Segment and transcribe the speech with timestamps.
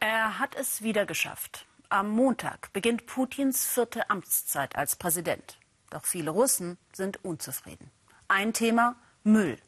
[0.00, 1.66] Er hat es wieder geschafft.
[1.90, 5.58] Am Montag beginnt Putins vierte Amtszeit als Präsident.
[5.90, 7.90] Doch viele Russen sind unzufrieden.
[8.26, 9.58] Ein Thema Müll.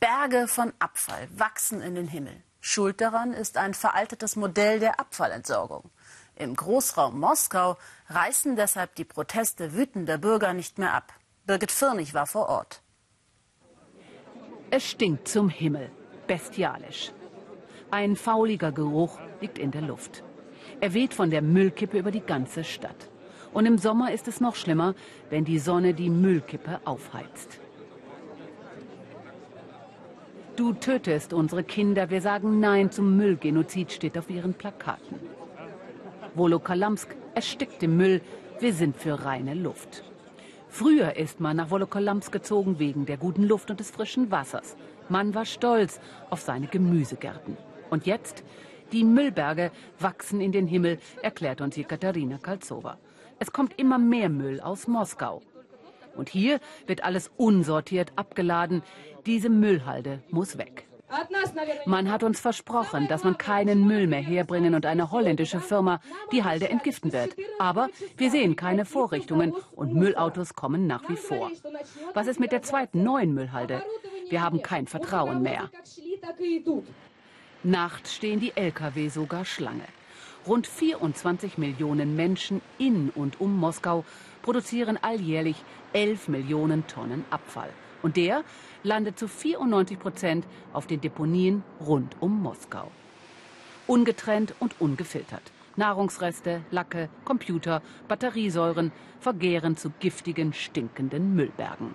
[0.00, 2.42] Berge von Abfall wachsen in den Himmel.
[2.60, 5.90] Schuld daran ist ein veraltetes Modell der Abfallentsorgung.
[6.34, 7.76] Im Großraum Moskau
[8.08, 11.12] reißen deshalb die Proteste wütender Bürger nicht mehr ab.
[11.44, 12.80] Birgit Firnig war vor Ort.
[14.70, 15.90] Es stinkt zum Himmel.
[16.26, 17.12] Bestialisch.
[17.94, 20.24] Ein fauliger Geruch liegt in der Luft.
[20.80, 23.08] Er weht von der Müllkippe über die ganze Stadt.
[23.52, 24.96] Und im Sommer ist es noch schlimmer,
[25.30, 27.60] wenn die Sonne die Müllkippe aufheizt.
[30.56, 35.20] Du tötest unsere Kinder, wir sagen Nein zum Müllgenozid, steht auf ihren Plakaten.
[36.34, 38.22] Wolokalamsk erstickt im Müll,
[38.58, 40.02] wir sind für reine Luft.
[40.68, 44.74] Früher ist man nach Wolokolamsk gezogen wegen der guten Luft und des frischen Wassers.
[45.08, 47.56] Man war stolz auf seine Gemüsegärten.
[47.90, 48.44] Und jetzt?
[48.92, 52.98] Die Müllberge wachsen in den Himmel, erklärt uns Katharina Kalzowa.
[53.38, 55.42] Es kommt immer mehr Müll aus Moskau.
[56.16, 58.82] Und hier wird alles unsortiert abgeladen.
[59.26, 60.86] Diese Müllhalde muss weg.
[61.86, 66.00] Man hat uns versprochen, dass man keinen Müll mehr herbringen und eine holländische Firma
[66.32, 67.36] die Halde entgiften wird.
[67.58, 71.50] Aber wir sehen keine Vorrichtungen und Müllautos kommen nach wie vor.
[72.14, 73.82] Was ist mit der zweiten neuen Müllhalde?
[74.28, 75.70] Wir haben kein Vertrauen mehr.
[77.66, 79.86] Nachts stehen die Lkw sogar Schlange.
[80.46, 84.04] Rund 24 Millionen Menschen in und um Moskau
[84.42, 85.56] produzieren alljährlich
[85.94, 87.70] 11 Millionen Tonnen Abfall.
[88.02, 88.44] Und der
[88.82, 92.90] landet zu 94 Prozent auf den Deponien rund um Moskau.
[93.86, 95.50] Ungetrennt und ungefiltert.
[95.76, 101.94] Nahrungsreste, Lacke, Computer, Batteriesäuren vergehren zu giftigen, stinkenden Müllbergen.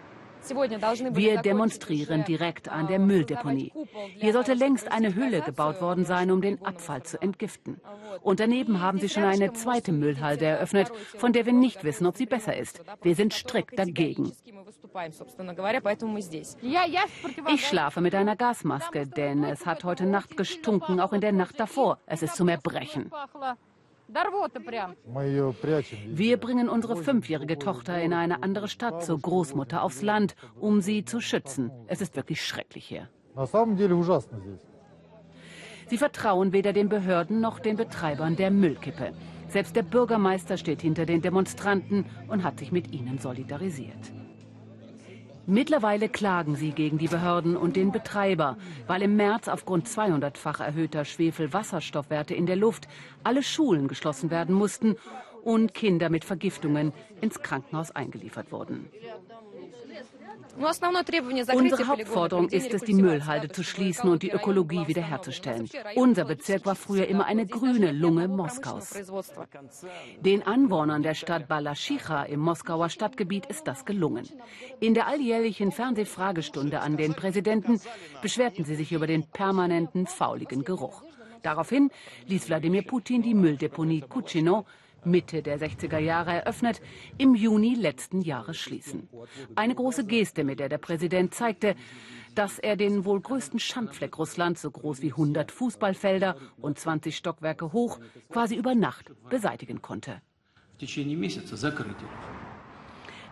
[1.11, 3.73] Wir demonstrieren direkt an der Mülldeponie.
[4.15, 7.81] Hier sollte längst eine Hülle gebaut worden sein, um den Abfall zu entgiften.
[8.21, 12.17] Und daneben haben sie schon eine zweite Müllhalde eröffnet, von der wir nicht wissen, ob
[12.17, 12.81] sie besser ist.
[13.01, 14.31] Wir sind strikt dagegen.
[17.53, 21.59] Ich schlafe mit einer Gasmaske, denn es hat heute Nacht gestunken, auch in der Nacht
[21.59, 21.99] davor.
[22.05, 23.11] Es ist zum Erbrechen.
[26.05, 31.05] Wir bringen unsere fünfjährige Tochter in eine andere Stadt zur Großmutter aufs Land, um sie
[31.05, 31.71] zu schützen.
[31.87, 33.07] Es ist wirklich schrecklich hier.
[35.89, 39.13] Sie vertrauen weder den Behörden noch den Betreibern der Müllkippe.
[39.47, 44.11] Selbst der Bürgermeister steht hinter den Demonstranten und hat sich mit ihnen solidarisiert.
[45.49, 48.55] Mittlerweile klagen sie gegen die Behörden und den Betreiber,
[48.85, 52.87] weil im März aufgrund 200-fach erhöhter Schwefelwasserstoffwerte in der Luft
[53.23, 54.95] alle Schulen geschlossen werden mussten
[55.43, 58.89] und Kinder mit Vergiftungen ins Krankenhaus eingeliefert wurden.
[61.53, 65.69] Unsere Hauptforderung ist es, die Müllhalde zu schließen und die Ökologie wiederherzustellen.
[65.95, 68.93] Unser Bezirk war früher immer eine grüne Lunge Moskaus.
[70.19, 74.27] Den Anwohnern der Stadt Balaschicha im Moskauer Stadtgebiet ist das gelungen.
[74.79, 77.79] In der alljährlichen Fernsehfragestunde an den Präsidenten
[78.21, 81.03] beschwerten sie sich über den permanenten fauligen Geruch.
[81.41, 81.89] Daraufhin
[82.27, 84.65] ließ Wladimir Putin die Mülldeponie Kuchino
[85.05, 86.81] Mitte der 60er Jahre eröffnet,
[87.17, 89.07] im Juni letzten Jahres schließen.
[89.55, 91.75] Eine große Geste, mit der der Präsident zeigte,
[92.35, 97.73] dass er den wohl größten Schandfleck Russlands, so groß wie 100 Fußballfelder und 20 Stockwerke
[97.73, 97.99] hoch,
[98.29, 100.21] quasi über Nacht beseitigen konnte.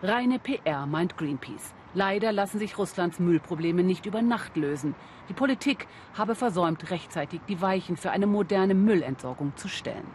[0.02, 1.74] Reine PR meint Greenpeace.
[1.94, 4.94] Leider lassen sich Russlands Müllprobleme nicht über Nacht lösen.
[5.28, 10.06] Die Politik habe versäumt, rechtzeitig die Weichen für eine moderne Müllentsorgung zu stellen.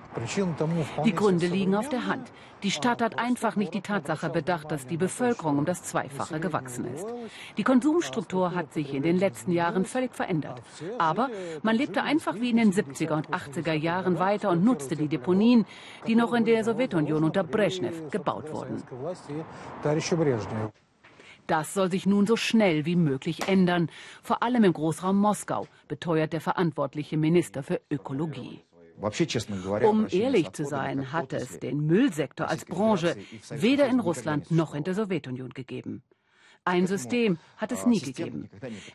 [1.04, 2.32] Die Gründe liegen auf der Hand.
[2.64, 6.86] Die Stadt hat einfach nicht die Tatsache bedacht, dass die Bevölkerung um das Zweifache gewachsen
[6.86, 7.06] ist.
[7.58, 10.62] Die Konsumstruktur hat sich in den letzten Jahren völlig verändert.
[10.98, 11.30] Aber
[11.62, 15.66] man lebte einfach wie in den 70er und 80er Jahren weiter und nutzte die Deponien,
[16.08, 18.82] die noch in der Sowjetunion unter Brezhnev gebaut wurden.
[21.48, 23.90] Das soll sich nun so schnell wie möglich ändern,
[24.22, 28.64] vor allem im Großraum Moskau, beteuert der verantwortliche Minister für Ökologie.
[29.82, 33.16] Um ehrlich zu sein, hat es den Müllsektor als Branche
[33.50, 36.04] weder in Russland noch in der Sowjetunion gegeben.
[36.66, 38.50] Ein System hat es nie gegeben.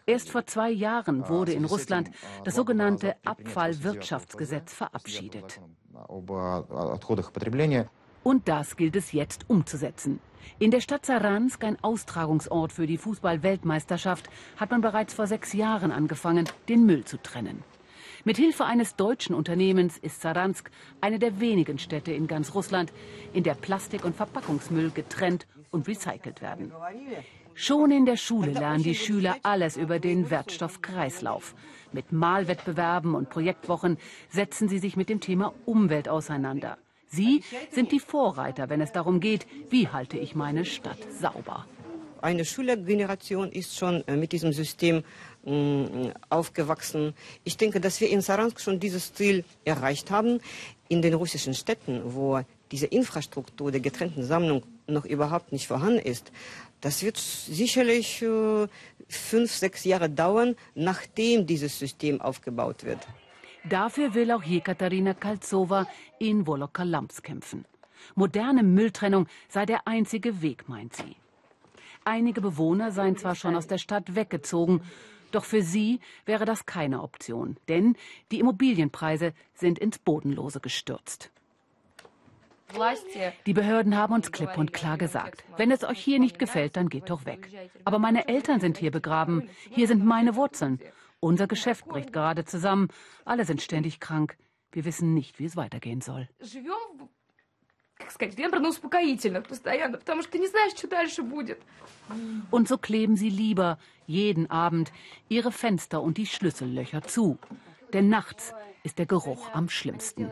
[0.06, 2.10] Erst vor zwei Jahren wurde in Russland
[2.44, 5.60] das sogenannte Abfallwirtschaftsgesetz verabschiedet.
[8.22, 10.20] Und das gilt es jetzt umzusetzen.
[10.58, 15.92] In der Stadt Saransk, ein Austragungsort für die Fußball-Weltmeisterschaft, hat man bereits vor sechs Jahren
[15.92, 17.62] angefangen, den Müll zu trennen.
[18.24, 20.70] Mit Hilfe eines deutschen Unternehmens ist Saransk
[21.00, 22.92] eine der wenigen Städte in ganz Russland,
[23.32, 26.72] in der Plastik- und Verpackungsmüll getrennt und recycelt werden.
[27.54, 31.54] Schon in der Schule lernen die Schüler alles über den Wertstoffkreislauf.
[31.92, 33.98] Mit Malwettbewerben und Projektwochen
[34.28, 36.78] setzen sie sich mit dem Thema Umwelt auseinander.
[37.10, 41.66] Sie sind die Vorreiter, wenn es darum geht, wie halte ich meine Stadt sauber.
[42.20, 45.04] Eine Schülergeneration ist schon äh, mit diesem System
[45.44, 47.14] mm, aufgewachsen.
[47.44, 50.40] Ich denke, dass wir in Saransk schon dieses Ziel erreicht haben.
[50.88, 52.40] In den russischen Städten, wo
[52.72, 56.32] diese Infrastruktur der getrennten Sammlung noch überhaupt nicht vorhanden ist,
[56.80, 58.66] das wird sicherlich äh,
[59.08, 63.06] fünf, sechs Jahre dauern, nachdem dieses System aufgebaut wird.
[63.68, 65.86] Dafür will auch Jekaterina Kalzowa
[66.18, 67.64] in Wolokalams kämpfen.
[68.14, 71.16] Moderne Mülltrennung sei der einzige Weg, meint sie.
[72.04, 74.80] Einige Bewohner seien zwar schon aus der Stadt weggezogen,
[75.32, 77.96] doch für sie wäre das keine Option, denn
[78.30, 81.30] die Immobilienpreise sind ins Bodenlose gestürzt.
[83.46, 86.88] Die Behörden haben uns klipp und klar gesagt, wenn es euch hier nicht gefällt, dann
[86.88, 87.48] geht doch weg.
[87.84, 90.78] Aber meine Eltern sind hier begraben, hier sind meine Wurzeln.
[91.20, 92.88] Unser Geschäft bricht gerade zusammen,
[93.24, 94.36] alle sind ständig krank.
[94.70, 96.28] Wir wissen nicht, wie es weitergehen soll.
[102.50, 104.92] Und so kleben sie lieber jeden Abend
[105.28, 107.38] ihre Fenster und die Schlüssellöcher zu.
[107.92, 108.54] Denn nachts
[108.84, 110.30] ist der Geruch am schlimmsten.